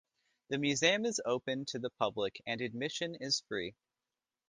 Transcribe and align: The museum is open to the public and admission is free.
The 0.49 0.57
museum 0.57 1.05
is 1.05 1.21
open 1.25 1.65
to 1.65 1.77
the 1.77 1.91
public 1.91 2.41
and 2.47 2.59
admission 2.59 3.13
is 3.13 3.41
free. 3.41 3.75